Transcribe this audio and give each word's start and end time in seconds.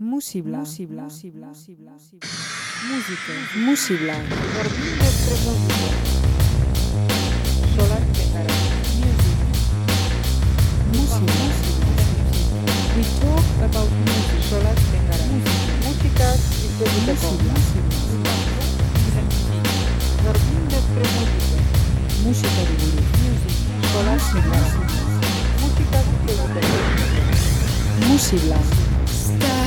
Músibla. 0.00 0.60
Músibla. 0.60 1.02
Músibla. 1.02 1.48
Músibla. 1.48 1.92
Música. 2.88 3.32
Músibla. 3.66 4.14
Solar 7.76 8.02
Petara. 8.16 8.54
Music. 8.96 9.36
Música. 10.96 11.44
We 12.96 13.02
talk 13.20 13.44
about 13.62 13.90
music. 14.08 14.40
Solar 14.48 14.76
Música 15.84 16.28
de 16.32 16.88
Música 22.24 22.60
de 22.64 22.74
Guru. 22.80 23.04
Solar 23.92 24.20
Petara. 24.32 24.70
Música. 28.08 29.59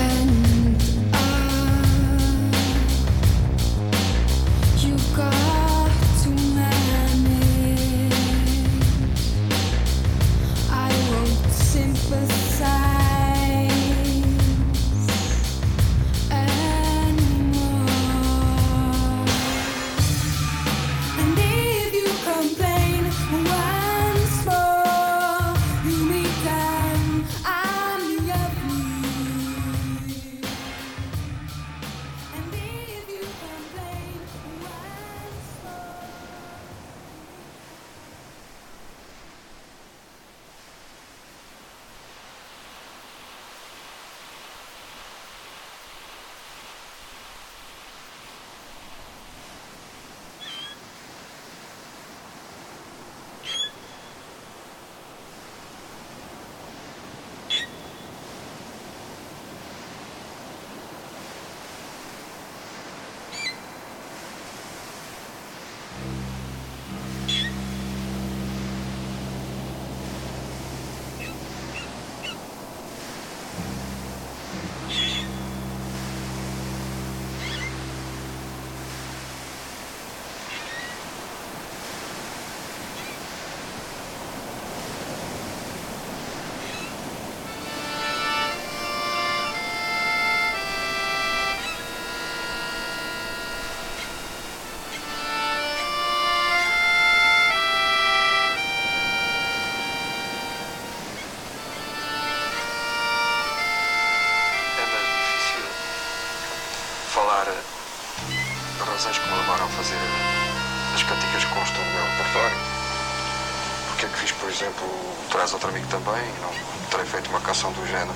também, 116.03 116.23
não? 116.41 116.52
Terei 116.89 117.05
feito 117.05 117.30
uma 117.30 117.39
canção 117.39 117.71
do 117.71 117.86
género 117.87 118.14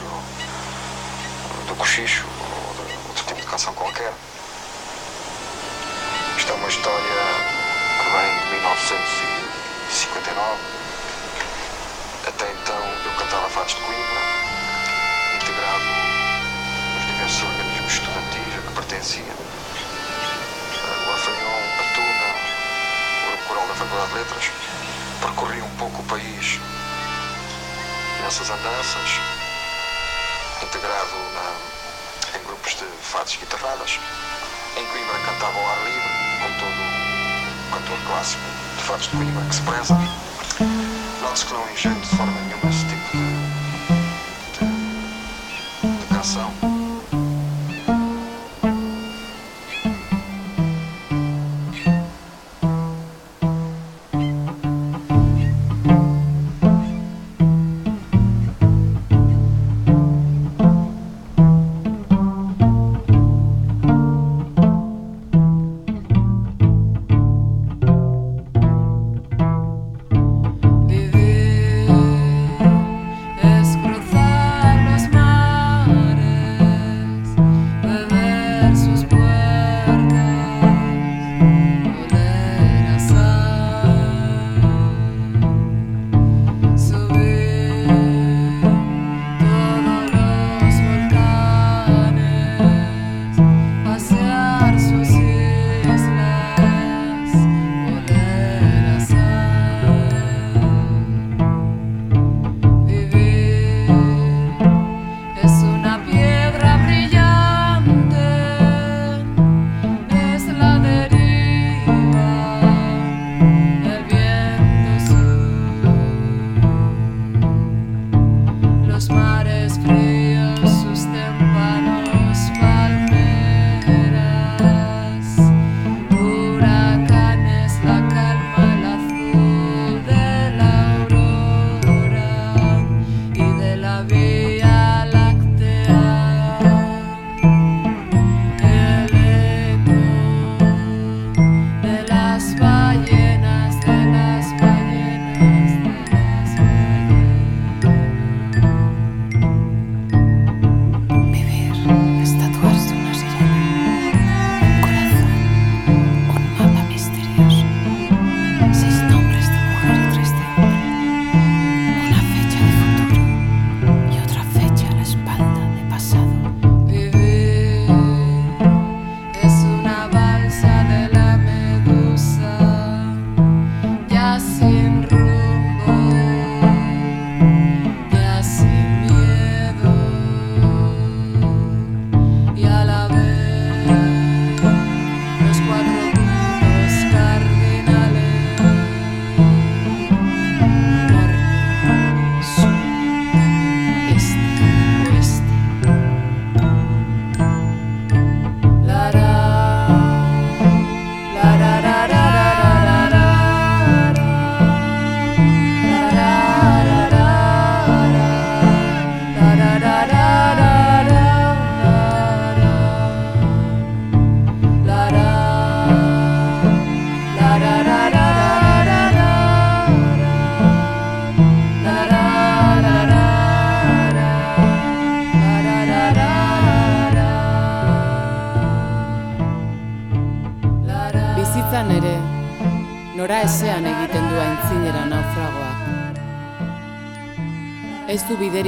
do 1.67 1.75
cochicho. 1.75 2.25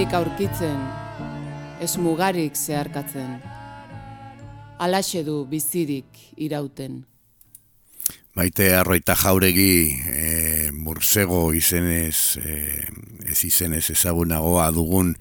Biderik 0.09 0.25
aurkitzen, 0.25 0.79
ez 1.81 1.97
mugarik 2.01 2.56
zeharkatzen. 2.56 3.41
Alaxe 4.79 5.21
du 5.23 5.45
bizirik 5.45 6.07
irauten. 6.38 7.03
Maite 8.33 8.73
arroita 8.73 9.13
jauregi 9.13 9.94
e, 10.09 10.48
mursego 10.71 11.54
izenez, 11.54 12.38
e, 12.42 12.83
ez 13.30 13.44
izenez 13.45 13.89
ezagunagoa 13.94 14.69
dugun 14.71 15.13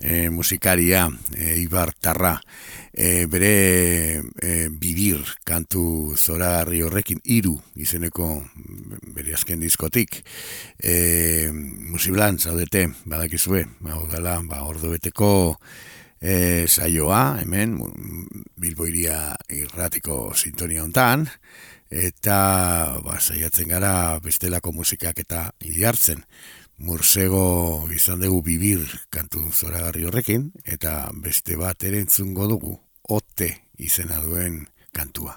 e, 0.00 0.30
musikaria, 0.30 1.08
e, 1.36 1.60
Ibar 1.60 1.92
Tarra, 1.92 2.40
e, 2.92 3.26
bere 3.26 4.22
e, 4.40 4.68
bibir 4.70 5.22
kantu 5.44 6.16
zoragarri 6.16 6.82
horrekin, 6.82 7.20
iru 7.24 7.54
izeneko 7.76 8.32
bere 9.14 9.36
azken 9.36 9.60
diskotik, 9.60 10.22
e, 10.78 11.50
musiblan 11.52 12.38
zaudete, 12.38 12.88
badakizue, 13.04 13.66
hau 13.92 14.06
dela, 14.10 14.38
ba, 14.42 14.64
ordu 14.64 14.94
beteko 14.96 15.32
e, 16.20 16.66
saioa, 16.68 17.40
hemen, 17.42 17.78
Bilboiria 18.60 19.36
irratiko 19.48 20.30
sintonia 20.36 20.84
hontan, 20.84 21.28
eta 21.90 23.00
ba, 23.04 23.18
saiatzen 23.20 23.68
gara 23.68 24.18
bestelako 24.22 24.72
musikak 24.72 25.18
eta 25.18 25.50
idiartzen. 25.60 26.24
Mursego 26.80 27.88
izan 27.92 28.22
dugu 28.24 28.40
bibir 28.46 28.86
kantu 29.12 29.42
zoragarri 29.52 30.06
horrekin, 30.08 30.48
eta 30.64 31.10
beste 31.12 31.58
bat 31.60 31.84
ere 31.84 32.00
entzungo 32.00 32.48
dugu, 32.48 32.78
ote 33.04 33.50
izena 33.76 34.22
duen 34.24 34.64
kantua. 34.96 35.36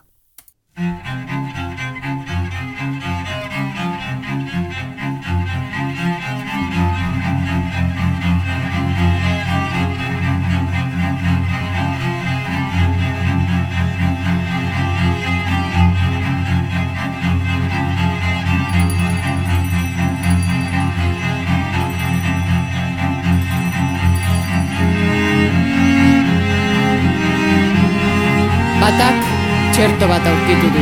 Txerto 29.74 30.06
bat 30.06 30.26
aurkitu 30.30 30.68
du. 30.70 30.82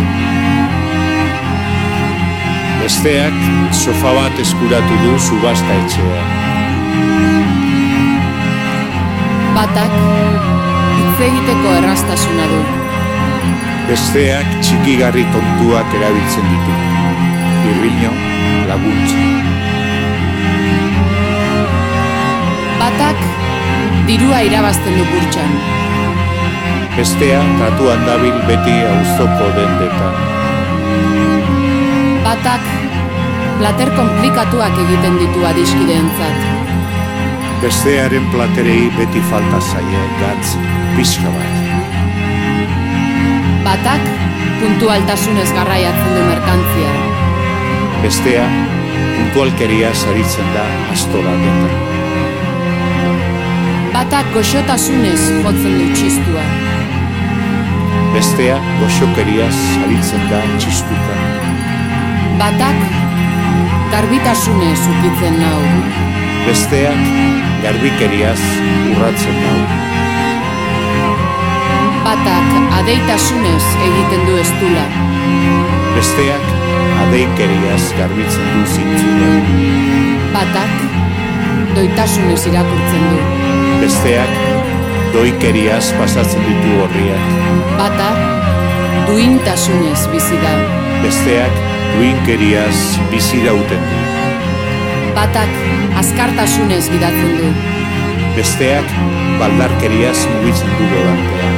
Besteak 2.81 3.37
sofa 3.77 4.11
bat 4.17 4.39
eskuratu 4.43 4.97
du 5.03 5.13
subasta 5.27 5.77
etxea. 5.79 6.23
Batak 9.55 9.95
hitz 10.97 11.23
egiteko 11.29 11.75
erraztasuna 11.79 12.51
du. 12.51 12.61
Besteak 13.87 14.55
txikigarri 14.59 15.23
tontuak 15.31 15.97
erabiltzen 15.99 16.51
ditu. 16.51 16.79
Irriño, 17.71 18.15
laguntza. 18.67 19.27
Batak 22.81 23.27
dirua 24.09 24.41
irabazten 24.49 24.99
du 24.99 25.07
burtsan. 25.13 25.80
Bestea 26.91 27.39
tatuan 27.55 28.01
dabil 28.03 28.35
beti 28.47 28.73
auzoko 28.83 29.45
dendetan. 29.55 30.15
Batak 32.25 32.65
plater 33.59 33.91
komplikatuak 33.95 34.75
egiten 34.83 35.15
ditu 35.21 35.45
adiskideentzat. 35.47 36.39
Bestearen 37.61 38.25
platerei 38.33 38.89
beti 38.97 39.21
falta 39.29 39.61
zaie 39.61 40.01
gatz 40.19 40.57
pixka 40.97 41.31
bat. 41.31 41.53
Batak 43.63 44.09
puntualtasunez 44.59 45.47
garraiatzen 45.55 46.17
du 46.17 46.25
merkantzia. 46.27 46.91
Bestea 48.03 48.43
puntualkeria 49.15 49.93
saritzen 49.95 50.51
da 50.57 50.65
astora 50.91 51.37
dendan. 51.45 51.79
Batak 53.95 54.35
goxotasunez 54.35 55.21
jotzen 55.45 55.79
du 55.79 55.87
txistua. 55.95 56.60
Bestea 58.11 58.57
goxokeriaz 58.81 59.55
aritzen 59.85 60.23
da 60.27 60.39
txistuka. 60.59 61.13
Batak 62.41 62.81
garbitasunez 63.93 64.81
ukitzen 64.91 65.37
nau. 65.39 65.61
Besteak 66.43 67.05
garbikeriaz 67.63 68.41
urratzen 68.91 69.39
nau. 69.45 69.61
Batak 72.03 72.51
adeitasunez 72.81 73.63
egiten 73.87 74.27
du 74.27 74.37
estula. 74.43 74.85
Besteak 75.95 76.53
adeikeriaz 77.05 77.83
garbitzen 77.95 78.55
du 78.57 78.65
zintzula. 78.75 79.33
Batak 80.35 80.75
doitasunez 81.79 82.41
irakurtzen 82.51 83.11
du. 83.13 83.27
Besteak 83.85 84.50
doikeriaz 85.13 85.91
pasatzen 85.99 86.43
ditu 86.47 86.77
horriak. 86.79 87.25
Batak 87.79 88.17
duintasunez 89.07 90.07
bizi 90.13 90.37
da. 90.43 90.53
Besteak 91.03 91.61
duinkeriaz 91.95 92.99
bizirauten 93.11 93.85
du. 93.89 93.99
Batak 95.15 95.51
azkartasunez 95.99 96.85
gidatzen 96.93 97.37
du. 97.39 97.53
Besteak 98.37 98.93
baldarkeriaz 99.39 100.19
mugitzen 100.35 100.75
du 100.77 100.91
volantea. 100.93 101.49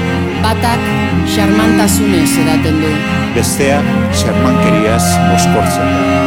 Batak 0.44 0.88
xarmantasunez 1.36 2.32
edaten 2.44 2.80
du. 2.84 2.94
Bestea 3.36 3.82
xarmankeriaz 4.22 5.06
moskortzen 5.30 5.94
da. 5.98 6.24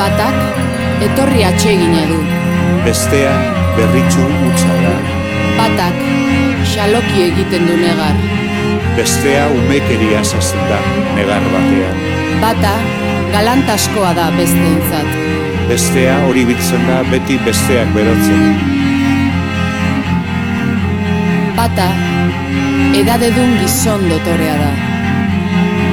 Batak 0.00 1.04
etorri 1.08 1.44
atsegina 1.50 2.06
du. 2.10 2.22
Bestea 2.88 3.34
berritxu 3.76 4.30
utza 4.48 4.80
da. 4.86 5.13
Batak 5.58 5.98
xaloki 6.72 7.26
egiten 7.28 7.66
du 7.68 7.76
negar. 7.78 8.16
Bestea 8.96 9.46
umekeriaz 9.54 10.32
hasten 10.34 10.64
da 10.70 10.78
negar 11.16 11.44
batean. 11.52 12.00
Bata 12.42 12.72
galantaskoa 13.32 14.14
da 14.18 14.30
besteentzat. 14.38 15.12
Bestea 15.68 16.16
hori 16.26 16.44
biltzen 16.48 16.86
da 16.88 17.02
beti 17.10 17.38
besteak 17.46 17.92
berotzen. 17.94 18.42
Bata 21.56 21.88
edadedun 23.02 23.54
gizon 23.62 24.08
dotorea 24.10 24.58
da. 24.62 24.72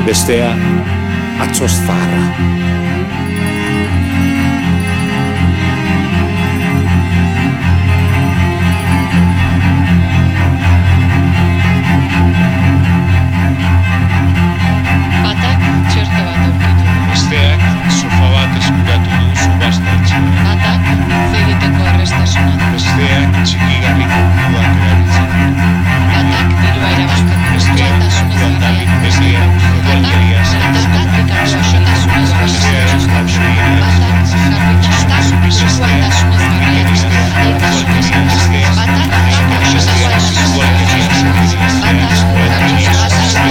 Bestea 0.07 0.55
atzoz 1.45 1.73
zaharra. 1.85 2.60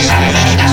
eskuratu 0.01 0.57
du 0.57 0.70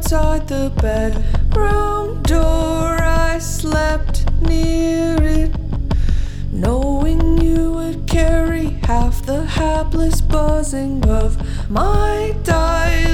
outside 0.00 0.48
the 0.48 0.72
bed. 0.80 1.19
hapless 9.82 10.20
buzzing 10.20 11.02
of 11.08 11.38
my 11.70 12.36
dying. 12.44 13.09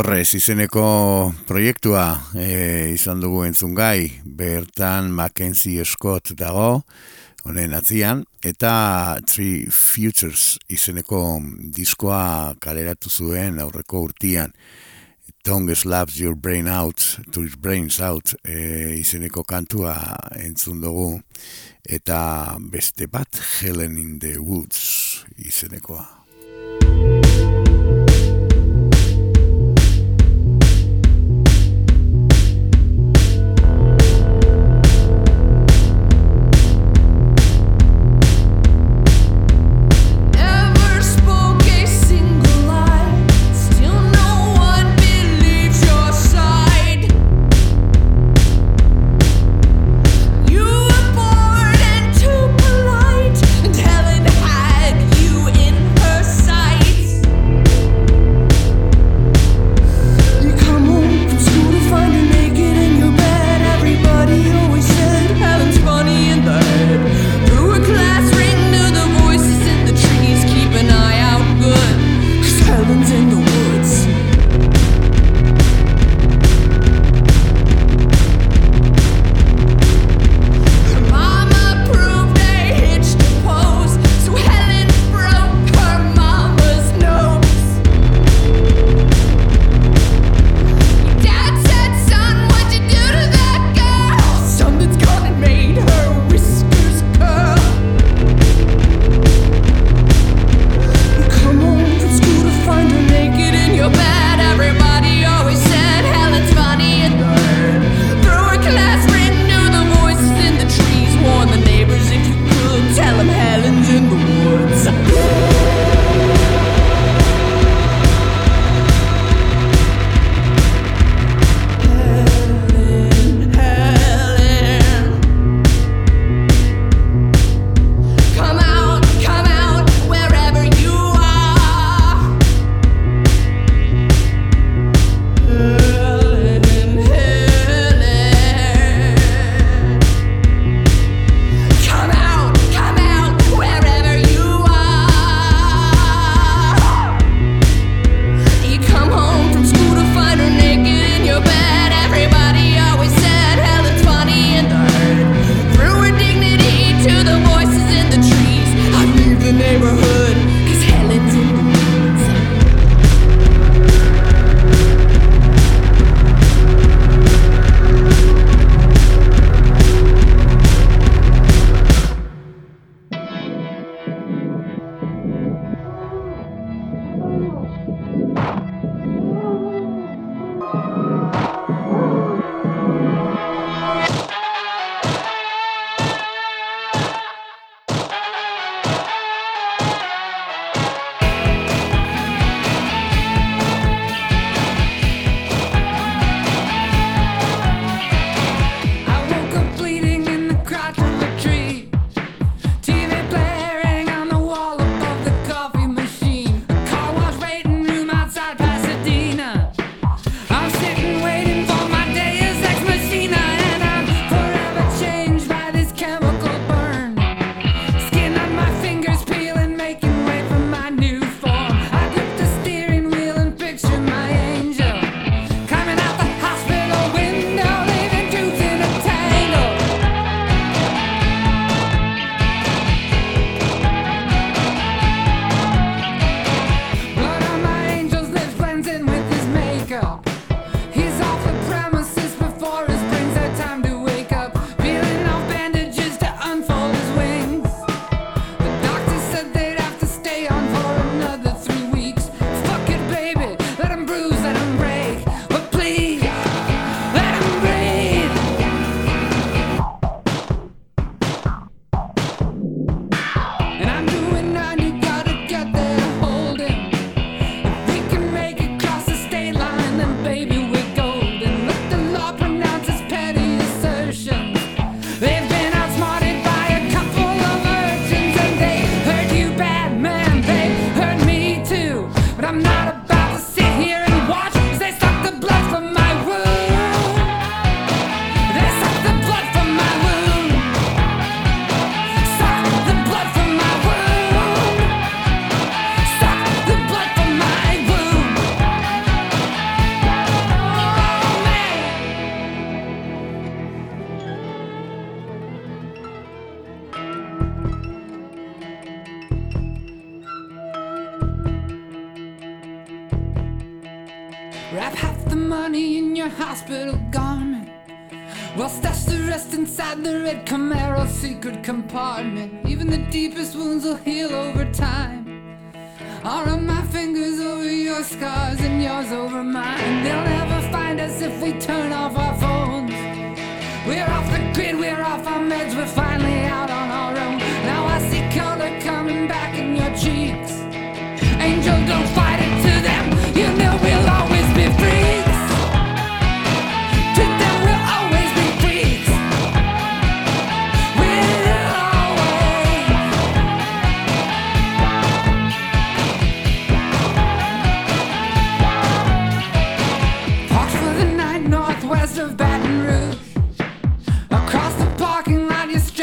Torres 0.00 0.30
izeneko 0.32 0.82
proiektua 1.44 2.04
e, 2.32 2.44
izan 2.94 3.18
dugu 3.20 3.42
entzungai, 3.44 4.22
bertan 4.24 5.10
Mackenzie 5.12 5.84
Scott 5.84 6.30
dago, 6.40 6.86
honen 7.44 7.74
atzian, 7.76 8.22
eta 8.40 9.18
Three 9.28 9.66
Futures 9.68 10.54
izeneko 10.72 11.20
diskoa 11.76 12.54
kaleratu 12.64 13.12
zuen 13.12 13.60
aurreko 13.60 14.00
urtian. 14.06 14.54
Tongue 15.44 15.76
slaps 15.76 16.16
your 16.16 16.32
brain 16.34 16.66
out, 16.66 17.04
to 17.34 17.44
your 17.44 17.60
brains 17.60 18.00
out 18.00 18.32
e, 18.40 18.96
izeneko 19.02 19.44
kantua 19.44 19.98
entzun 20.40 20.80
dugu, 20.80 21.10
eta 21.84 22.56
beste 22.72 23.04
bat 23.04 23.42
Helen 23.58 24.00
in 24.00 24.16
the 24.18 24.38
Woods 24.40 25.26
izenekoa. 25.36 26.08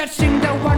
Xin 0.05 0.39
花 0.63 0.76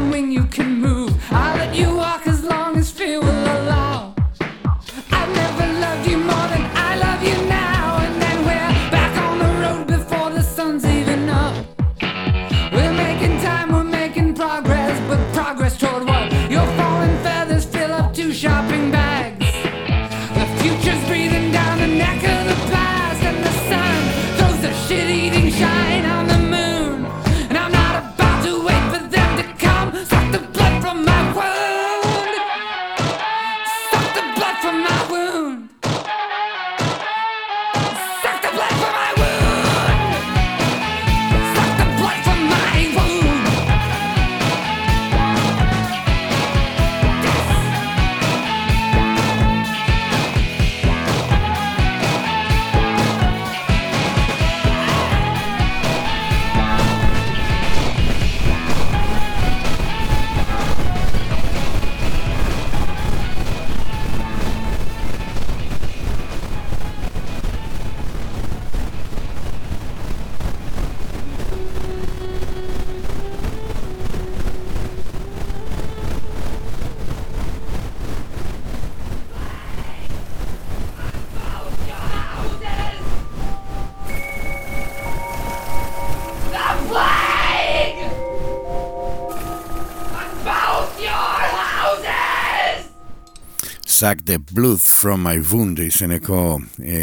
Suck 93.99 94.23
the 94.23 94.38
Blood 94.39 94.79
from 94.79 95.25
My 95.27 95.41
Wound 95.43 95.81
izeneko 95.83 96.62
e, 96.79 97.01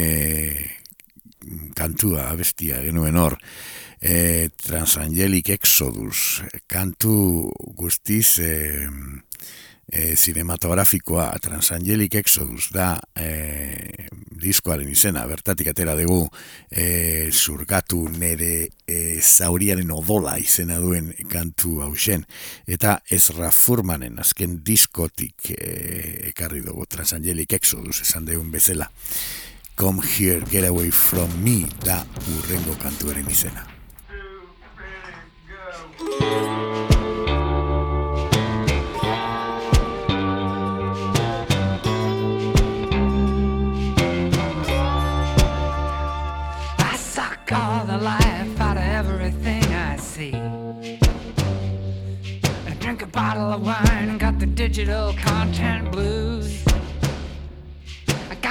kantua, 1.76 2.30
abestia, 2.30 2.78
genuen 2.80 3.18
hor, 3.20 3.36
e, 4.00 4.48
Transangelic 4.64 5.50
Exodus, 5.58 6.40
kantu 6.72 7.50
guztiz... 7.76 8.38
E, 8.40 8.54
e, 9.92 10.16
zinematografikoa 10.16 11.30
Transangelic 11.42 12.14
Exodus 12.14 12.70
da 12.74 12.96
e, 13.14 14.08
diskoaren 14.36 14.88
izena. 14.90 15.26
Bertatik 15.26 15.70
atera 15.72 15.94
dugu 15.98 16.26
e, 16.70 17.30
surgatu 17.32 18.02
nere 18.18 18.68
e, 18.86 19.20
zauriaren 19.20 19.90
odola 19.94 20.36
izena 20.42 20.78
duen 20.82 21.12
kantu 21.30 21.80
hausen. 21.86 22.26
Eta 22.66 22.98
Ezra 23.10 23.50
Furmanen 23.54 24.18
azken 24.22 24.60
diskotik 24.66 25.50
e, 25.54 26.30
ekarri 26.32 26.62
dugu 26.66 26.86
Transangelic 26.90 27.56
Exodus 27.60 28.02
esan 28.02 28.26
deun 28.26 28.50
bezala. 28.50 28.90
Come 29.76 30.00
Here, 30.02 30.40
Get 30.50 30.64
Away 30.64 30.90
From 30.90 31.42
Me 31.44 31.66
da 31.84 32.00
urrengo 32.32 32.78
kantuaren 32.80 33.28
izena. 33.30 33.66
Two, 34.08 34.46
three, 36.18 36.55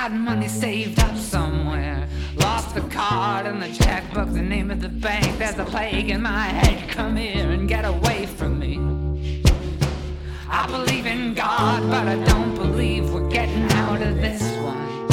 got 0.10 0.14
money 0.20 0.48
saved 0.48 1.00
up 1.00 1.18
somewhere. 1.18 2.08
Lost 2.36 2.76
the 2.76 2.82
card 2.82 3.48
and 3.48 3.60
the 3.60 3.74
checkbook, 3.74 4.32
the 4.34 4.42
name 4.42 4.70
of 4.70 4.80
the 4.80 4.90
bank. 4.90 5.40
There's 5.40 5.58
a 5.58 5.66
plague 5.66 6.12
in 6.12 6.22
my 6.22 6.44
head. 6.44 6.88
Come 6.90 7.16
here 7.16 7.50
and 7.50 7.68
get 7.68 7.86
away 7.86 8.28
from 8.28 8.60
me. 8.60 8.76
I 10.48 10.68
believe 10.68 11.08
in 11.08 11.34
God, 11.34 11.90
but 11.90 12.08
I 12.08 12.24
don't 12.24 12.54
believe 12.54 13.12
we're 13.12 13.32
getting 13.32 13.64
out 13.84 14.00
of 14.04 14.18
this 14.18 14.44
one. 14.74 15.08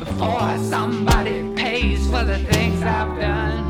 Before 0.00 0.58
somebody 0.58 1.54
pays 1.54 2.04
for 2.10 2.24
the 2.24 2.38
things 2.50 2.82
I've 2.82 3.20
done, 3.20 3.62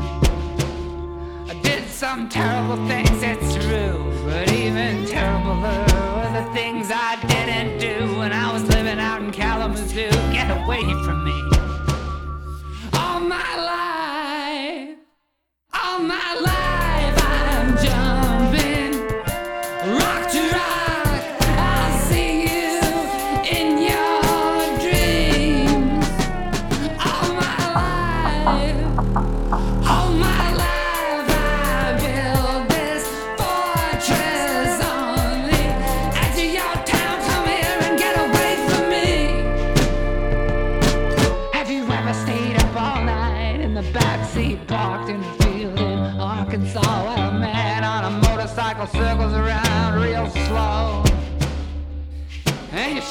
I 1.47 1.59
did 1.61 1.87
some 1.89 2.27
terrible 2.27 2.77
things, 2.87 3.21
it's 3.21 3.53
true, 3.63 3.99
but 4.25 4.51
even 4.51 5.05
terribler 5.05 5.85
were 6.15 6.41
the 6.41 6.53
things. 6.53 6.72
get 10.47 10.57
away 10.63 10.83
from 11.03 11.23
me. 11.23 11.41
All 12.93 13.19
my 13.19 13.55
life, 13.71 14.97
all 15.73 15.99
my 15.99 16.41
life. 16.43 16.92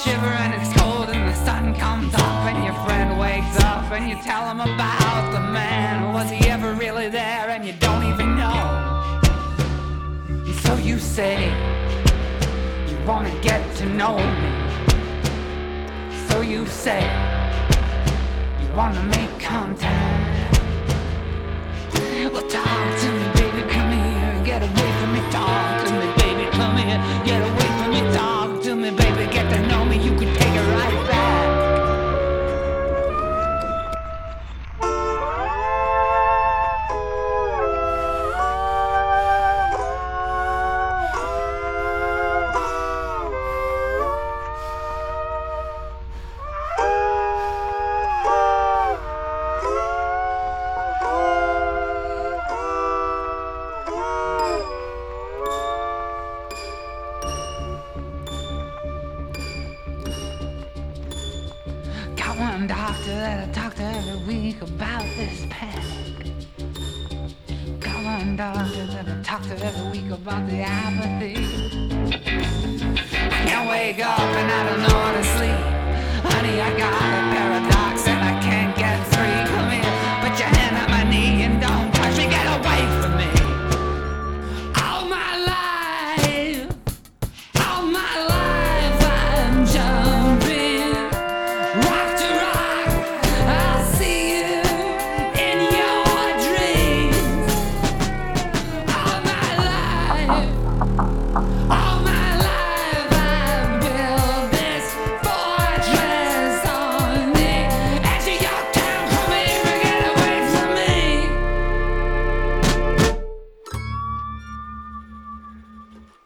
shiver 0.05 0.35
and 0.43 0.53
it's 0.55 0.73
cold 0.81 1.09
and 1.11 1.29
the 1.29 1.35
sun 1.45 1.75
comes 1.75 2.13
up 2.15 2.43
and 2.51 2.65
your 2.65 2.75
friend 2.85 3.21
wakes 3.21 3.57
up 3.63 3.85
and 3.93 4.11
you 4.11 4.17
tell 4.23 4.49
him 4.51 4.61
about 4.61 5.31
the 5.31 5.39
man. 5.39 6.13
Was 6.13 6.29
he 6.29 6.49
ever 6.49 6.73
really 6.75 7.09
there? 7.09 7.49
And 7.51 7.65
you 7.65 7.73
don't 7.75 8.05
even 8.13 8.37
know. 8.37 9.21
And 10.29 10.55
so 10.57 10.75
you 10.77 10.99
say 10.99 11.51
you 12.89 12.97
wanna 13.07 13.35
get 13.43 13.63
to 13.77 13.87
know 13.87 14.17
me. 14.17 14.51
So 16.29 16.41
you 16.41 16.67
say 16.67 17.03
you 18.61 18.69
wanna 18.75 19.03
make 19.05 19.39
contact. 19.39 20.32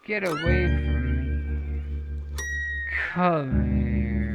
Get 0.06 0.22
away 0.22 0.68
from 0.68 1.02
me. 1.74 1.82
Come 3.12 3.50
here. 3.76 4.25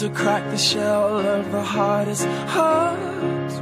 to 0.00 0.10
crack 0.10 0.44
the 0.50 0.58
shell 0.58 1.20
of 1.20 1.50
the 1.52 1.62
hardest 1.62 2.26
heart. 2.48 3.52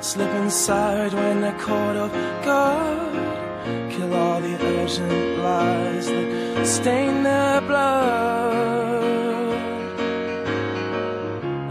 Slip 0.00 0.30
inside 0.36 1.12
when 1.12 1.42
they're 1.42 1.58
caught 1.58 1.96
off 1.96 2.12
guard. 2.46 3.92
Kill 3.92 4.14
all 4.14 4.40
the 4.40 4.54
urgent 4.54 5.38
lies 5.38 6.06
that 6.06 6.66
stain 6.66 7.22
their 7.24 7.60
blood. 7.60 9.52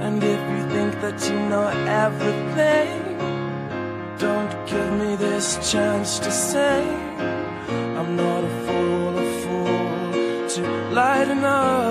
And 0.06 0.24
if 0.24 0.42
you 0.54 0.62
think 0.70 1.02
that 1.02 1.18
you 1.28 1.40
know 1.50 1.68
everything, 2.06 3.18
don't 4.20 4.54
give 4.68 4.92
me 5.02 5.16
this 5.16 5.72
chance 5.72 6.20
to 6.20 6.32
say 6.32 6.84
I'm 7.98 8.16
not 8.16 8.44
a 8.44 8.54
fool, 8.66 9.18
a 9.18 9.28
fool 9.42 10.50
to 10.50 10.62
lighten 10.94 11.44
up. 11.44 11.91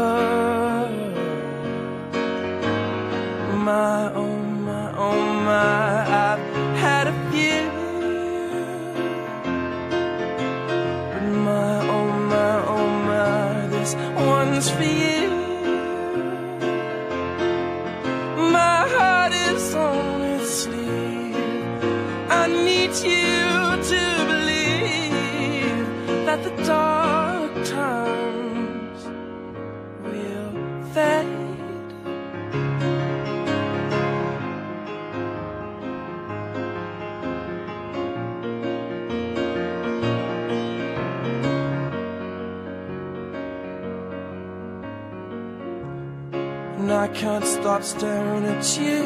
Can't 47.40 47.61
stop 47.61 47.83
staring 47.83 48.44
at 48.44 48.79
you. 48.79 49.05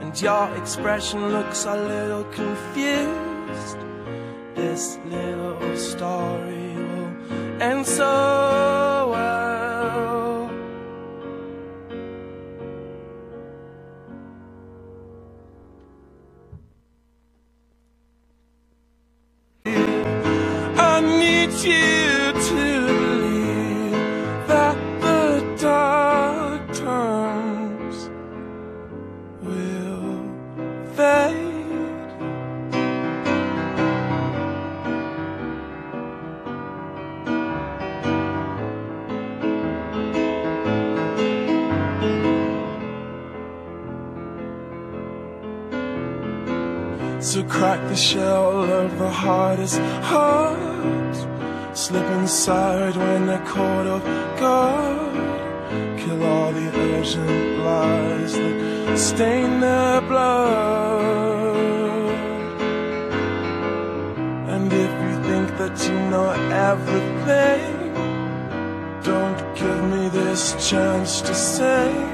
And 0.00 0.20
your 0.20 0.54
expression 0.56 1.32
looks 1.32 1.64
a 1.64 1.74
little 1.76 2.24
confused. 2.24 3.78
This 4.54 4.98
little 5.06 5.76
story 5.76 6.74
will 6.76 7.62
end 7.62 7.86
so 7.86 8.51
So 47.32 47.42
crack 47.44 47.80
the 47.88 47.96
shell 47.96 48.62
of 48.70 48.98
the 48.98 49.08
hardest 49.08 49.78
heart. 50.02 51.16
Slip 51.72 52.04
inside 52.20 52.94
when 52.94 53.26
they're 53.26 53.46
caught 53.46 53.86
off 53.86 54.04
guard. 54.38 55.98
Kill 55.98 56.22
all 56.24 56.52
the 56.52 56.68
urgent 56.78 57.58
lies 57.64 58.34
that 58.34 58.98
stain 58.98 59.60
their 59.60 60.02
blood. 60.02 61.56
And 64.52 64.70
if 64.70 64.92
you 65.04 65.14
think 65.24 65.48
that 65.56 65.88
you 65.88 65.98
know 66.10 66.32
everything, 66.68 67.94
don't 69.02 69.40
give 69.56 69.82
me 69.84 70.10
this 70.10 70.68
chance 70.68 71.22
to 71.22 71.34
say 71.34 72.11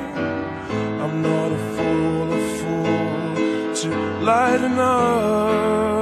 light 4.29 4.61
enough. 4.61 5.98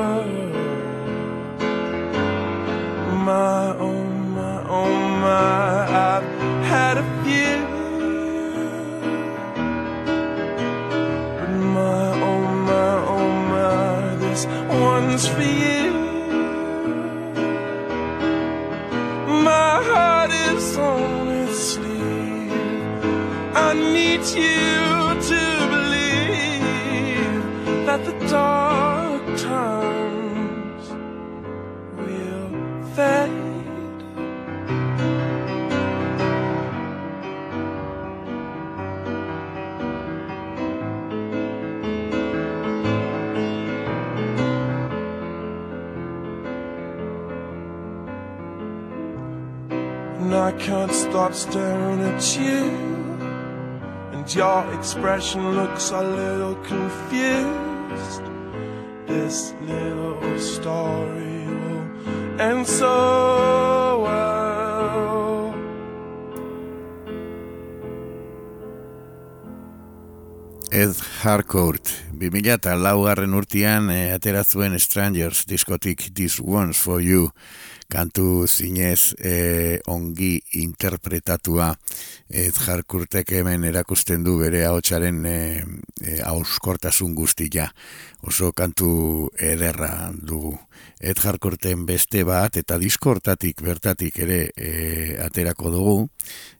Your 54.37 54.71
expression 54.75 55.55
looks 55.55 55.91
a 55.93 56.03
little 56.03 56.57
confused. 56.57 58.23
This 59.07 59.55
little 59.63 60.39
story 60.39 61.47
will 61.47 62.41
end 62.41 62.67
so 62.67 64.03
well. 64.05 65.55
Ed 70.71 70.97
Harcourt, 71.23 72.03
2000 72.17 72.55
eta 72.57 72.75
laugarren 72.81 73.35
urtean 73.37 73.91
e, 73.93 74.13
atera 74.15 74.45
zuen 74.45 74.79
Strangers 74.81 75.45
diskotik 75.49 76.09
This 76.15 76.41
One's 76.41 76.81
For 76.81 77.03
You. 77.03 77.31
Kantu 77.87 78.49
zinez 78.51 79.15
e, 79.23 79.79
ongi 79.87 80.41
interpretatua. 80.59 81.69
Ed 82.27 82.57
Harcourtek 82.67 83.31
hemen 83.39 83.63
erakusten 83.69 84.25
du 84.27 84.41
bere 84.41 84.65
ahotsaren 84.67 85.21
e, 85.27 85.37
e, 86.03 86.17
auskortasun 86.27 87.15
guztia. 87.15 87.69
Oso 88.27 88.51
kantu 88.57 89.29
ederra 89.39 90.11
dugu. 90.11 90.57
Ed 90.99 91.21
Harcourten 91.23 91.85
beste 91.87 92.25
bat 92.27 92.57
eta 92.59 92.79
diskortatik 92.81 93.63
bertatik 93.63 94.19
ere 94.25 94.41
e, 94.57 94.73
aterako 95.23 95.71
dugu. 95.71 95.97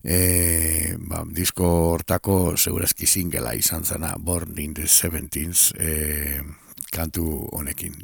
E, 0.07 0.95
ba, 1.11 1.25
disko 1.27 1.67
hortako 1.97 2.55
segurazki 2.55 3.09
singela 3.11 3.57
izan 3.59 3.83
zana 3.83 4.15
Born 4.19 4.55
in 4.59 4.75
the 4.75 4.87
17th 5.47 5.73
e, 5.81 6.43
kantu 6.93 7.49
honekin 7.53 7.95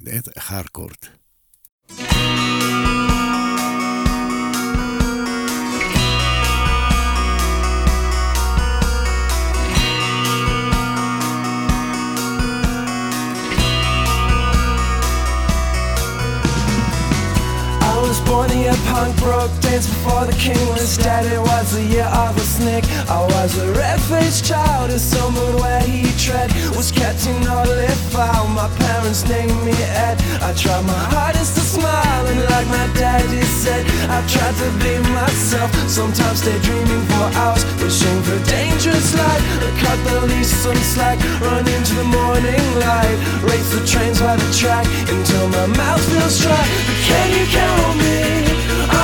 I 17.80 17.98
was 18.02 18.21
born 18.32 18.50
a 18.50 18.54
year 18.64 18.80
punk 18.88 19.12
broke 19.20 19.52
dance 19.60 19.86
before 19.86 20.24
the 20.24 20.32
king 20.40 20.62
was 20.72 20.96
dead. 20.96 21.24
It 21.26 21.42
was 21.52 21.76
the 21.76 21.84
year 21.84 22.08
of 22.24 22.32
the 22.34 22.46
snake. 22.56 22.84
I 23.08 23.20
was 23.34 23.50
a 23.58 23.68
red-faced 23.76 24.44
child, 24.48 24.90
a 24.90 24.98
summer 24.98 25.48
where 25.60 25.82
he 25.82 26.08
tread 26.16 26.48
was 26.72 26.90
catching 26.90 27.40
all 27.52 27.68
if 27.68 28.00
foul. 28.12 28.48
My 28.48 28.68
parents 28.84 29.28
named 29.28 29.58
me 29.66 29.76
Ed. 30.08 30.16
I 30.40 30.50
tried 30.56 30.84
my 30.94 31.02
hardest 31.12 31.52
to 31.56 31.64
smile, 31.76 32.24
and 32.32 32.40
like 32.52 32.68
my 32.78 32.86
daddy 32.96 33.44
said, 33.62 33.84
I 34.08 34.18
tried 34.32 34.56
to 34.62 34.68
be 34.80 34.92
myself. 35.12 35.68
Sometimes 35.98 36.38
stay 36.40 36.58
dreaming 36.64 37.04
for 37.12 37.28
hours, 37.42 37.64
wishing 37.84 38.20
for 38.26 38.38
dangerous 38.48 39.12
life. 39.12 39.44
Cut 39.82 39.98
the 40.08 40.16
leash 40.30 40.52
some 40.64 40.82
slack, 40.94 41.18
run 41.44 41.68
into 41.68 41.94
the 42.00 42.08
morning 42.18 42.64
light, 42.86 43.18
race 43.44 43.68
the 43.74 43.84
trains 43.84 44.20
by 44.20 44.36
the 44.36 44.50
track 44.56 44.86
until 45.12 45.48
my 45.48 45.66
mouth 45.76 46.04
feels 46.10 46.40
dry. 46.40 46.64
But 46.86 46.98
can 47.08 47.28
you 47.36 47.44
count 47.52 47.80
on 47.88 47.98
me? 47.98 48.21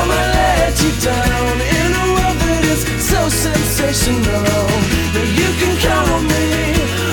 I'ma 0.08 0.16
let 0.16 0.72
you 0.80 0.88
down 1.04 1.60
in 1.60 1.92
a 1.92 2.16
world 2.16 2.40
that 2.40 2.64
is 2.64 2.80
so 2.96 3.28
sensational. 3.28 4.40
That 5.12 5.28
you 5.36 5.52
can 5.60 5.76
count 5.84 6.08
on 6.16 6.24
me. 6.24 6.48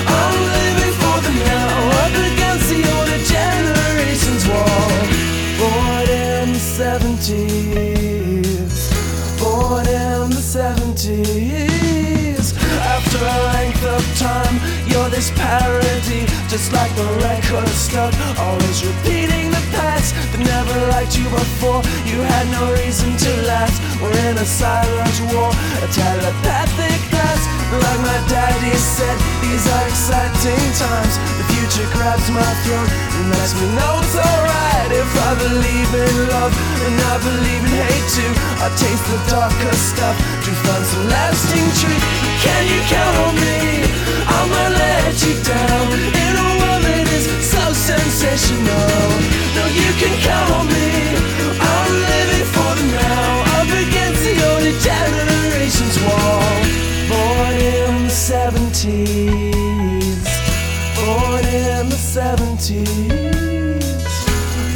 I'm 0.08 0.36
living 0.56 0.96
for 0.96 1.20
the 1.20 1.28
now, 1.44 2.00
up 2.00 2.16
against 2.16 2.72
the 2.72 2.80
older 2.96 3.20
generation's 3.20 4.48
wall. 4.48 4.88
Born 5.60 6.08
in 6.08 6.56
the 6.56 6.64
70s, 6.80 8.88
born 9.36 9.84
in 9.84 10.32
the 10.32 10.40
70s. 10.40 12.56
After 12.80 13.20
a 13.20 13.38
length 13.52 13.84
of 13.84 14.00
time, 14.16 14.56
you're 14.88 15.10
this 15.10 15.30
parody, 15.36 16.24
just 16.56 16.72
like 16.72 16.94
the 16.96 17.04
record 17.20 17.68
stuck, 17.68 18.16
always 18.40 18.80
repeating 18.80 19.52
the 19.52 19.64
past 19.76 20.16
that 20.32 20.40
never 20.40 20.76
liked 20.88 21.12
you 21.12 21.28
before. 21.28 21.84
You 22.08 22.24
had 22.24 22.48
no 22.48 22.72
reason 22.80 23.12
to 23.12 23.30
last. 23.44 23.76
We're 24.00 24.16
in 24.24 24.40
a 24.40 24.48
silent 24.48 25.16
war, 25.36 25.52
a 25.84 25.88
telepathic 25.92 26.96
dance. 27.12 27.44
Like 27.68 28.00
my 28.00 28.20
daddy 28.32 28.72
said, 28.72 29.18
these 29.44 29.68
are 29.68 29.84
exciting 29.84 30.64
times. 30.80 31.20
The 31.36 31.44
future 31.52 31.88
grabs 31.92 32.24
my 32.32 32.52
throat 32.64 32.88
and 32.88 33.36
lets 33.36 33.52
me 33.52 33.68
know 33.76 34.00
it's 34.00 34.16
alright 34.16 34.90
if 34.96 35.12
I 35.28 35.32
believe 35.36 35.90
in 35.92 36.14
love 36.32 36.56
and 36.56 36.96
I 36.96 37.14
believe 37.20 37.62
in 37.68 37.74
hate 37.84 38.08
too. 38.16 38.32
I 38.64 38.72
taste 38.80 39.04
the 39.12 39.20
darker 39.28 39.76
stuff 39.76 40.16
to 40.16 40.50
find 40.64 40.84
some 40.88 41.04
lasting 41.04 41.68
truth. 41.84 42.04
Can 42.40 42.62
you 42.64 42.80
count 42.88 43.16
on 43.28 43.34
me? 43.44 43.84
I'ma 44.24 44.62
let 44.72 45.20
you 45.20 45.36
down 45.44 46.25
sensational. 48.26 49.08
Now 49.54 49.68
you 49.68 49.90
can 50.00 50.14
count 50.20 50.50
on 50.50 50.66
me. 50.66 50.88
I'm 51.60 51.92
living 52.10 52.46
for 52.54 52.72
the 52.78 52.84
now. 52.92 53.60
Up 53.60 53.70
against 53.84 54.22
the 54.26 54.34
only 54.50 54.74
generation's 54.88 55.96
wall. 56.04 56.42
Born 57.08 57.54
in 57.54 57.92
the 58.04 58.14
70s. 58.30 58.94
Born 60.96 61.44
in 61.44 61.88
the 61.88 62.00
70s. 62.14 62.84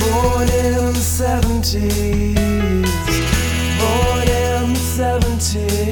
Born 0.01 0.48
in 0.48 0.92
the 0.92 1.05
70s. 1.18 2.34
Born 3.80 4.28
in 4.28 4.74
the 4.74 4.80
70s. 4.98 5.89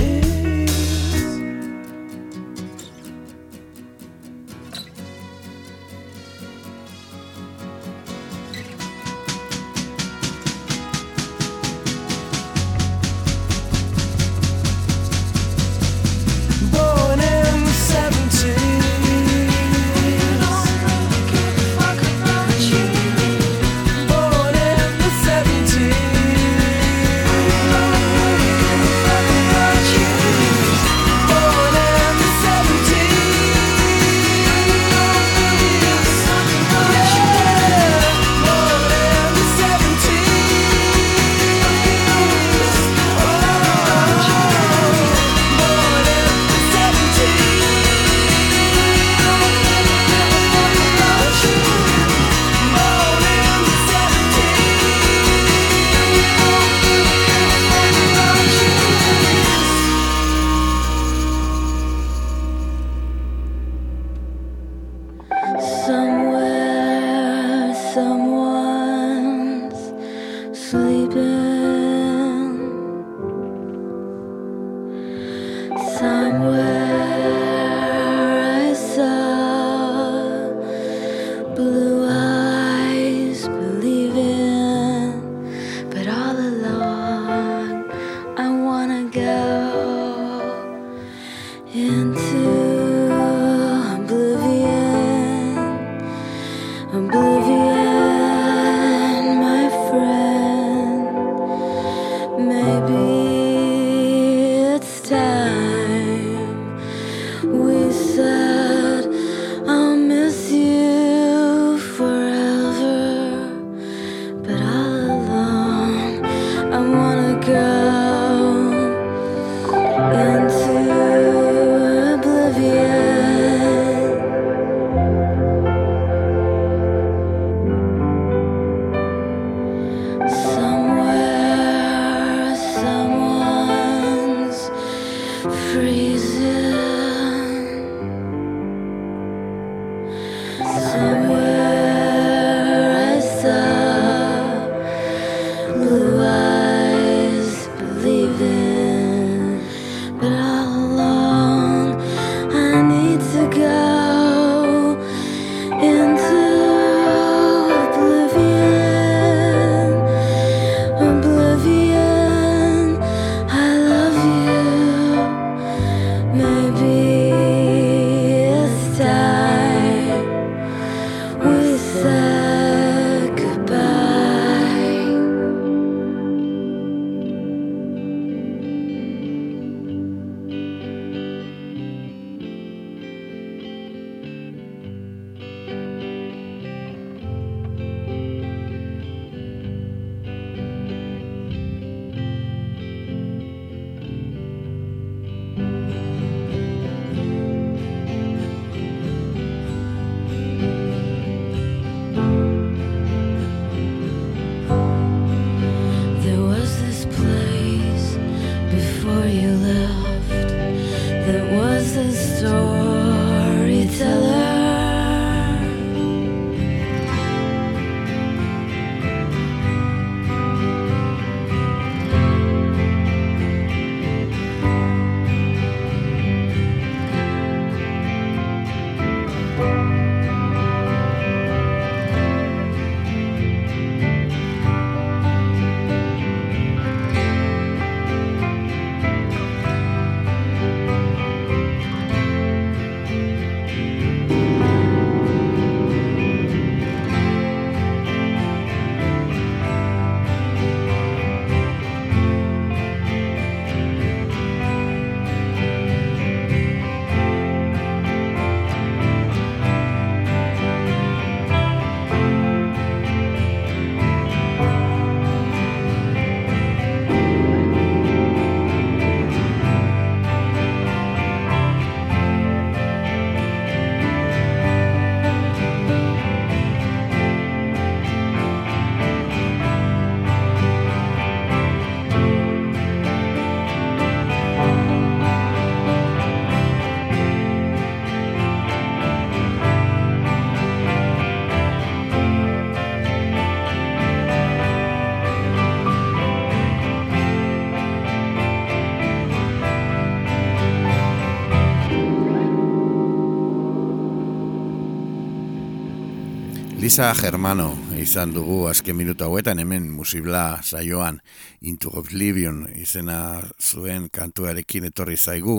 Lisa 306.89 307.13
Germano 307.13 307.75
izan 308.01 308.31
dugu 308.33 308.63
azken 308.71 308.97
minutu 308.97 309.27
hauetan 309.27 309.59
hemen 309.61 309.91
musibla 309.93 310.63
saioan 310.65 311.19
Into 311.61 311.91
Oblivion 312.01 312.63
izena 312.81 313.43
zuen 313.61 314.07
kantuarekin 314.09 314.87
etorri 314.89 315.19
zaigu. 315.21 315.59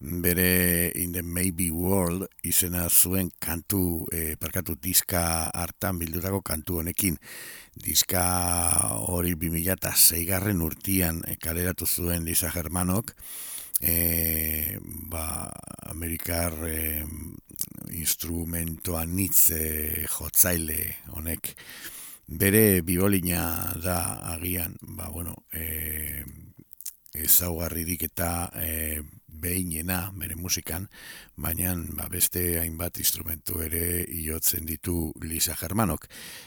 Bere 0.00 0.88
In 0.94 1.12
the 1.12 1.20
Maybe 1.20 1.68
World 1.70 2.24
izena 2.48 2.86
zuen 2.88 3.28
kantu 3.38 4.06
eh, 4.08 4.38
parkatu 4.40 4.78
diska 4.80 5.50
hartan 5.52 6.00
bildutako 6.00 6.40
kantu 6.40 6.80
honekin. 6.80 7.20
Diska 7.76 8.24
hori 9.04 9.36
2006 9.36 10.24
garren 10.32 10.64
urtian 10.64 11.20
kaleratu 11.44 11.84
zuen 11.84 12.24
Lisa 12.24 12.48
Germanok 12.56 13.12
e, 13.80 14.78
ba, 14.80 15.50
Amerikar 15.90 16.54
e, 16.68 17.04
instrumentoa 17.96 19.04
nitz 19.08 19.50
e, 19.56 20.06
jotzaile 20.06 20.80
honek. 21.16 21.54
Bere 22.30 22.82
biolina 22.86 23.74
da 23.82 24.20
agian 24.36 24.76
ba, 24.80 25.08
bueno, 25.10 25.34
e, 25.52 26.22
ezaugarririk 27.14 28.04
eta 28.06 28.50
e, 28.54 29.02
behinena 29.40 30.10
bere 30.16 30.36
musikan, 30.36 30.86
baina 31.40 31.74
ba, 31.96 32.08
beste 32.12 32.60
hainbat 32.60 33.00
instrumentu 33.00 33.60
ere 33.64 34.04
iotzen 34.04 34.66
ditu 34.68 35.12
Lisa 35.24 35.56
Germanok. 35.58 36.06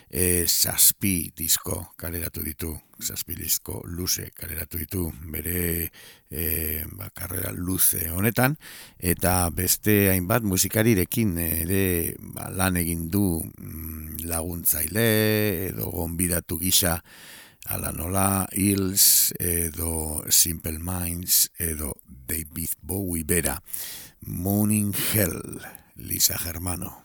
E, 0.10 0.46
zazpi 0.48 1.32
disko 1.36 1.80
kaleratu 1.98 2.44
ditu, 2.46 2.72
zazpi 3.02 3.36
disko 3.36 3.82
luze 3.90 4.30
kaleratu 4.38 4.80
ditu 4.82 5.08
bere 5.34 5.90
e, 6.30 6.84
ba, 6.94 7.10
karrera 7.14 7.52
luze 7.56 8.10
honetan, 8.14 8.58
eta 9.00 9.50
beste 9.50 10.10
hainbat 10.14 10.46
musikarirekin 10.46 11.38
ere 11.44 11.84
ba, 12.20 12.50
lan 12.54 12.78
egin 12.82 13.10
du 13.10 13.42
mm, 13.42 14.24
laguntzaile 14.30 15.08
edo 15.70 15.90
gonbidatu 15.92 16.60
gisa 16.62 17.00
ala 17.66 17.92
nola 17.92 18.48
Hills 18.52 19.34
edo 19.40 20.24
Simple 20.30 20.80
Minds 20.80 21.52
edo 21.58 21.98
David 22.06 22.70
Bowie 22.82 23.24
bera 23.24 23.62
Morning 24.22 24.94
Hell 25.14 25.62
Lisa 25.96 26.38
Germano 26.38 27.04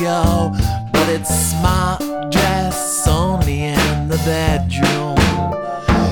go. 0.00 0.52
But 0.92 1.08
it's 1.08 1.34
smart 1.50 2.00
dress 2.30 3.06
only 3.06 3.64
in 3.64 4.08
the 4.08 4.16
bedroom. 4.24 5.16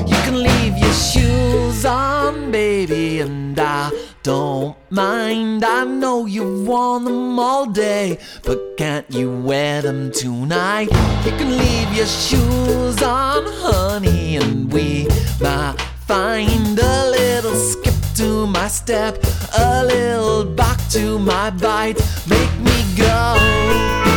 You 0.07 0.17
can 0.25 0.43
leave 0.43 0.77
your 0.77 0.93
shoes 0.93 1.85
on, 1.85 2.51
baby, 2.51 3.21
and 3.21 3.59
I 3.59 3.91
don't 4.23 4.77
mind. 4.91 5.65
I 5.65 5.85
know 5.85 6.27
you've 6.27 6.67
worn 6.67 7.05
them 7.05 7.39
all 7.39 7.67
day, 7.67 8.19
but 8.45 8.77
can't 8.77 9.07
you 9.11 9.31
wear 9.31 9.83
them 9.83 10.13
tonight? 10.13 10.91
You 11.25 11.33
can 11.33 11.57
leave 11.59 11.93
your 11.95 12.07
shoes 12.07 13.03
on, 13.03 13.45
honey, 13.47 14.37
and 14.37 14.73
we 14.73 15.09
might 15.41 15.77
find 16.07 16.79
a 16.79 17.11
little 17.11 17.55
skip 17.55 17.95
to 18.17 18.47
my 18.47 18.69
step, 18.69 19.19
a 19.59 19.85
little 19.85 20.45
back 20.45 20.79
to 20.91 21.19
my 21.19 21.51
bite. 21.51 21.99
Make 22.29 22.55
me 22.61 22.72
go. 22.97 24.12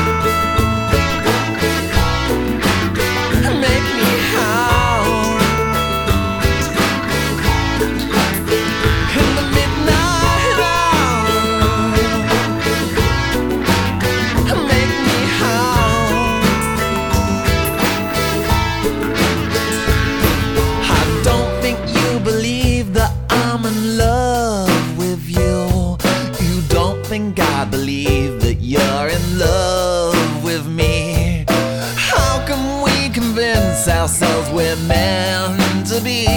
Ourselves 34.06 34.52
we're 34.52 34.76
meant 34.86 35.88
to 35.88 36.00
be 36.00 36.28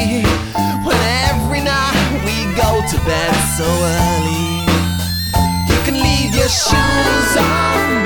when 0.89 0.97
every 1.29 1.61
night 1.61 2.23
we 2.25 2.49
go 2.57 2.81
to 2.89 2.97
bed 3.05 3.35
so 3.59 3.69
early? 4.01 4.65
You 5.69 5.79
can 5.85 6.01
leave 6.01 6.35
your 6.35 6.49
shoes 6.49 7.37
on, 7.37 7.98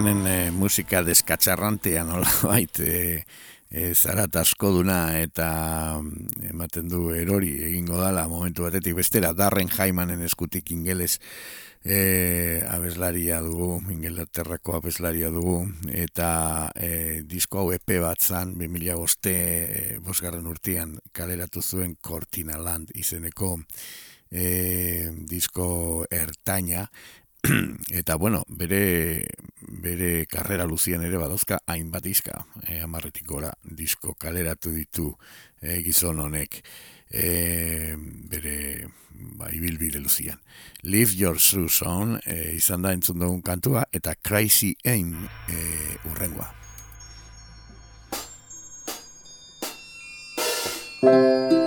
Darren 0.00 0.24
Jaimanen 0.24 0.48
e, 0.48 0.50
musika 0.50 1.02
deskatxarrantea 1.04 2.04
nola 2.08 2.28
bait 2.48 2.78
e, 2.80 3.24
e, 3.68 3.92
zarat 3.92 4.32
askoduna 4.40 5.18
eta 5.20 5.98
mm, 6.00 6.46
ematen 6.54 6.88
du 6.88 7.10
erori 7.12 7.50
egingo 7.66 7.98
dala 8.00 8.24
momentu 8.28 8.64
batetik. 8.64 8.94
Bestera 8.96 9.34
Darren 9.36 9.68
Jaimanen 9.68 10.22
eskutik 10.24 10.72
ingeles 10.72 11.18
e, 11.84 12.64
abeslaria 12.64 13.42
dugu, 13.44 13.82
ingelaterrako 13.92 14.78
abeslaria 14.78 15.28
dugu 15.28 15.66
eta 15.92 16.72
e, 16.74 17.20
disko 17.28 17.60
hau 17.60 17.72
EP 17.76 17.98
bat 18.00 18.24
zan 18.24 18.56
2000 18.56 18.96
boste 18.96 19.36
e, 19.36 19.98
bosgarren 20.00 20.48
urtean 20.48 20.96
kaleratu 21.12 21.60
zuen 21.60 21.98
Cortina 22.00 22.56
Land 22.56 22.96
izeneko 22.96 23.58
e, 24.32 25.10
disko 25.28 26.06
ertaina 26.08 26.88
eta 28.00 28.16
bueno, 28.16 28.44
bere 28.48 29.26
bere 29.60 30.26
karrera 30.26 30.66
luzian 30.66 31.04
ere 31.04 31.18
badozka 31.20 31.60
hainbat 31.66 32.04
diska, 32.04 32.44
e, 32.66 32.80
amarretik 32.84 33.26
gora 33.26 33.52
disko 33.62 34.14
kaleratu 34.14 34.72
ditu 34.74 35.14
e, 35.60 35.80
gizon 35.84 36.20
honek 36.20 36.60
e, 37.10 37.94
bere 38.30 38.88
ba, 39.38 39.50
ibilbide 39.52 40.00
luzian. 40.00 40.40
Leave 40.82 41.16
Your 41.16 41.38
Shoes 41.38 41.82
On 41.82 42.18
e, 42.24 42.56
izan 42.56 42.82
da 42.82 42.92
entzun 42.96 43.20
dugun 43.20 43.42
kantua 43.42 43.84
eta 43.92 44.14
Crazy 44.16 44.74
Aim 44.84 45.28
e, 45.48 45.62
urrengoa. 46.10 46.50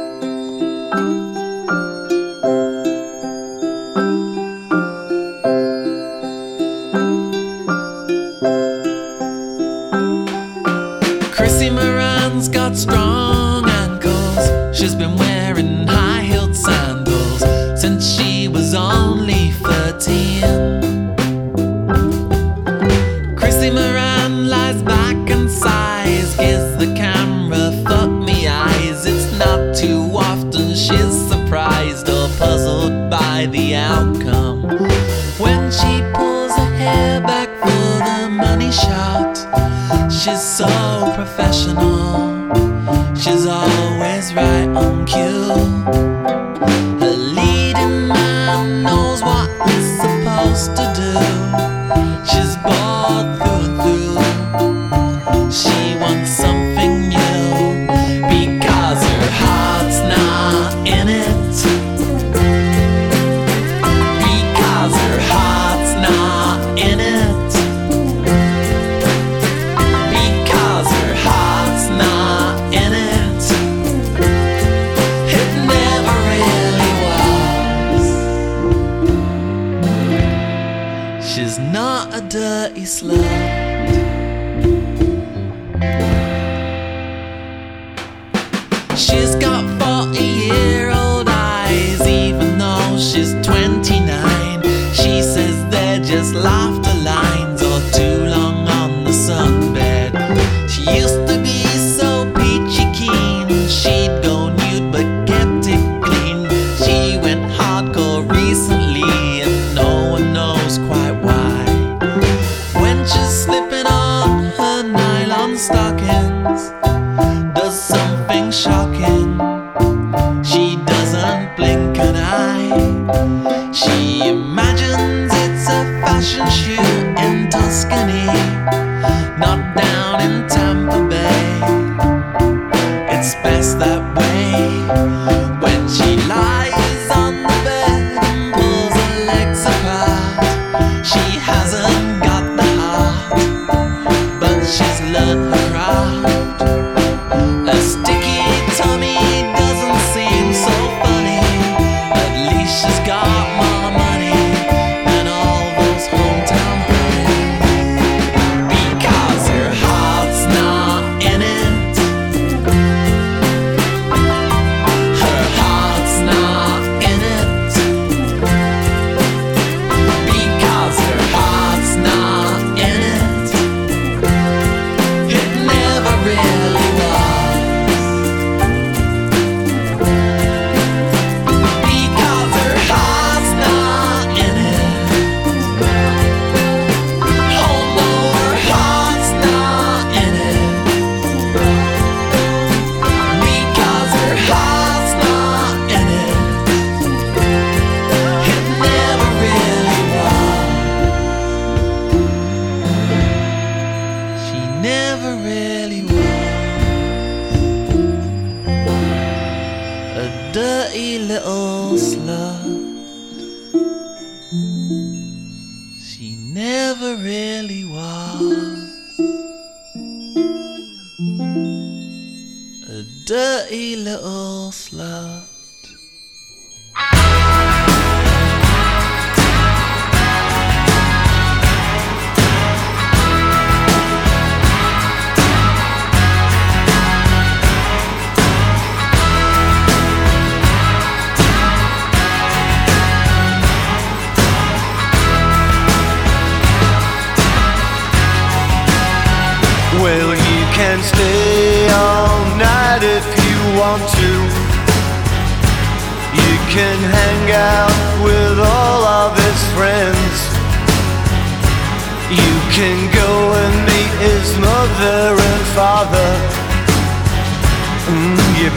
stockings. 115.58 116.93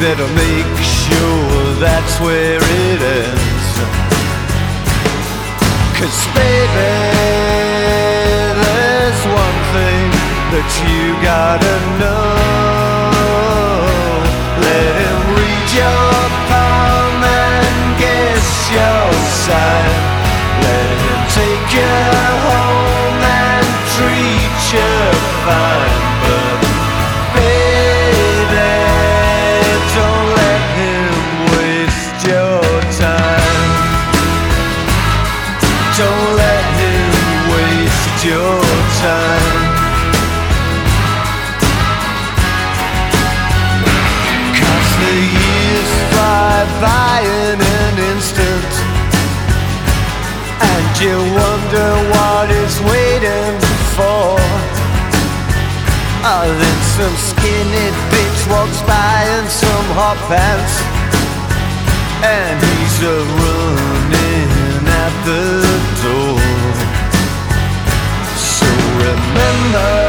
better 0.01 0.29
make 0.35 0.77
sure 0.85 1.75
that's 1.81 2.21
where 2.21 2.61
it 2.61 3.01
ends. 3.01 3.67
Cause 5.97 6.21
baby, 6.37 6.93
there's 8.65 9.23
one 9.25 9.59
thing 9.73 10.11
that 10.53 10.69
you 10.85 11.23
gotta 11.25 11.75
know. 12.01 12.36
you 51.01 51.17
wonder 51.19 51.89
what 52.15 52.49
is 52.51 52.81
waiting 52.81 53.55
for? 53.97 54.37
Oh, 56.29 56.47
then 56.61 56.79
some 56.97 57.17
skinny 57.31 57.89
bitch 58.11 58.41
walks 58.51 58.81
by 58.83 59.17
in 59.37 59.47
some 59.47 59.89
hot 59.95 60.19
pants 60.27 60.75
And 62.25 62.57
he's 62.67 62.99
a 63.03 63.19
running 63.41 64.83
at 65.05 65.15
the 65.29 65.45
door 66.03 66.41
So 68.35 68.67
remember 69.05 70.06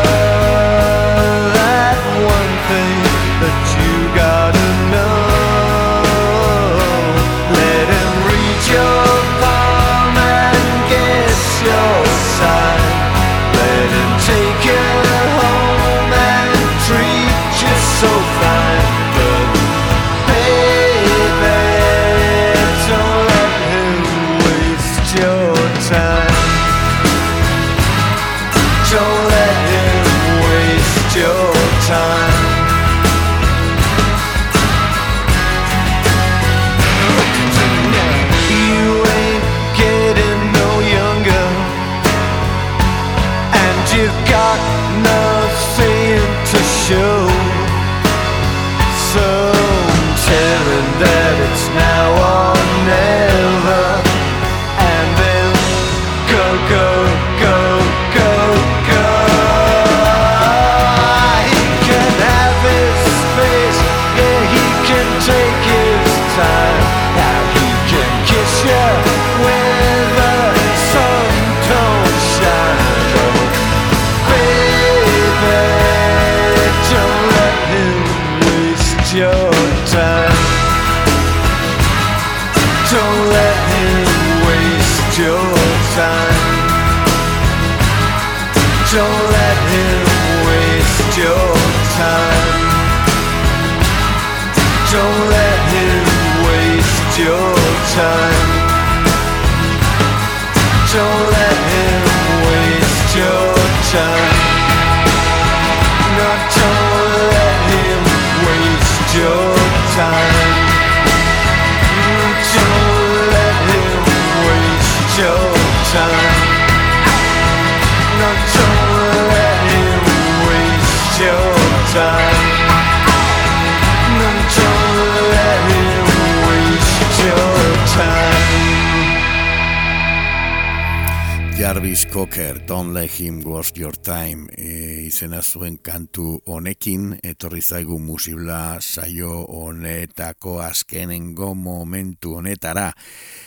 Jarvis 131.77 132.07
Cocker, 132.07 132.65
Don't 132.65 132.91
Let 132.91 133.19
Him 133.19 133.43
Waste 133.45 133.79
Your 133.79 133.95
Time 133.97 134.47
e, 134.57 135.03
izena 135.05 135.43
zuen 135.45 135.75
kantu 135.77 136.39
honekin, 136.49 137.11
etorri 137.21 137.61
zaigu 137.61 137.99
musibla 138.01 138.79
saio 138.81 139.43
honetako 139.45 140.55
azkenengo 140.65 141.51
momentu 141.53 142.33
honetara. 142.39 142.87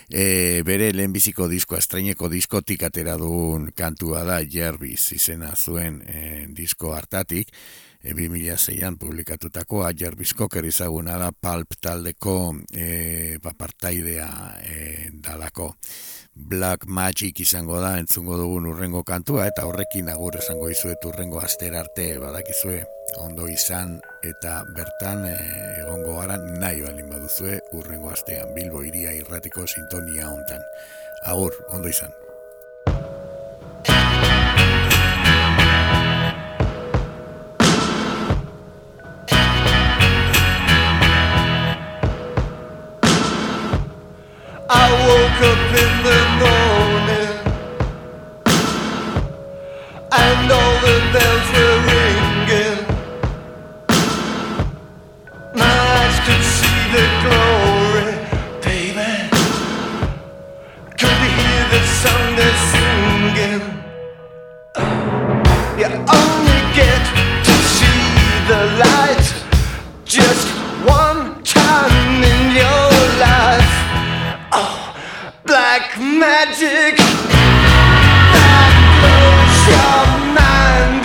E, 0.06 0.62
bere 0.62 0.92
lehenbiziko 0.94 1.48
diskoa, 1.50 1.80
estreineko 1.82 2.30
diskotik 2.30 2.86
atera 2.86 3.16
duen 3.18 3.72
kantua 3.74 4.22
da 4.22 4.38
Jarvis 4.46 5.08
izena 5.18 5.50
zuen 5.56 5.98
e, 6.06 6.46
disko 6.54 6.94
hartatik, 6.94 7.50
e, 7.98 8.14
2006an 8.14 9.00
publikatutakoa 9.02 9.90
Jarvis 9.90 10.36
Cocker 10.38 10.70
izaguna 10.70 11.18
da 11.18 11.32
Pulp 11.32 11.74
taldeko 11.82 12.38
e, 12.70 13.42
bapartaidea 13.42 14.30
e, 14.62 14.80
dalako. 15.18 15.74
Black 16.48 16.86
Magic 16.86 17.40
izango 17.40 17.80
da 17.82 17.92
entzungo 17.98 18.36
dugun 18.40 18.66
urrengo 18.70 19.02
kantua 19.04 19.44
eta 19.50 19.66
horrekin 19.68 20.08
agur 20.08 20.38
esango 20.40 20.70
dizuet 20.72 21.04
urrengo 21.04 21.40
aster 21.40 21.76
arte 21.76 22.06
badakizue 22.22 22.80
ondo 23.24 23.48
izan 23.50 23.98
eta 24.32 24.54
bertan 24.76 25.26
e, 25.28 25.36
egongo 25.82 26.16
gara 26.20 26.38
nahi 26.40 26.80
balin 26.86 27.12
baduzue 27.12 27.60
urrengo 27.76 28.10
astean 28.14 28.54
Bilbo 28.56 28.82
iria 28.86 29.12
irratiko 29.20 29.66
sintonia 29.66 30.30
hontan. 30.32 30.66
Agur, 31.34 31.54
ondo 31.68 31.88
izan. 31.92 32.14
Magic. 76.20 76.96
That 78.34 78.72
blows 79.00 79.60
your 79.72 80.19
man. 80.34 80.99